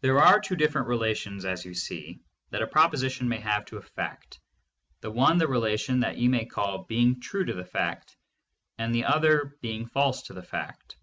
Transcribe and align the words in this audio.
There 0.00 0.20
are 0.22 0.40
two 0.40 0.56
different 0.56 0.88
relations, 0.88 1.44
as 1.44 1.66
you 1.66 1.74
see, 1.74 2.20
that 2.48 2.62
a 2.62 2.66
proposition 2.66 3.28
may 3.28 3.40
have 3.40 3.66
to 3.66 3.76
a 3.76 3.82
fact: 3.82 4.40
the 5.02 5.10
one 5.10 5.36
the 5.36 5.46
relation 5.46 6.00
that 6.00 6.16
you 6.16 6.30
may 6.30 6.46
call 6.46 6.84
being 6.84 7.20
true 7.20 7.44
to 7.44 7.52
the 7.52 7.66
fact, 7.66 8.16
and 8.78 8.94
the 8.94 9.04
other 9.04 9.58
being 9.60 9.84
false 9.86 10.22
to 10.28 10.32
the 10.32 10.42
fact. 10.42 10.96